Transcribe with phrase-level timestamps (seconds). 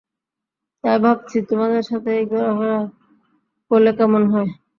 [0.83, 2.79] তাই ভাবছি, তোমাদের সাথেই ঘোরাফেরা
[3.71, 4.49] করলে কেমন হয়।